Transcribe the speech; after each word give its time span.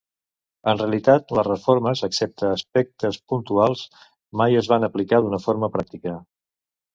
En 0.71 0.77
realitat 0.77 1.33
les 1.39 1.45
reformes, 1.47 2.01
excepte 2.07 2.49
aspectes 2.53 3.19
puntuals, 3.35 3.85
mai 4.43 4.59
es 4.63 4.71
van 4.73 4.89
aplicar 4.89 5.21
d'una 5.27 5.43
forma 5.47 5.71
pràctica. 5.77 6.17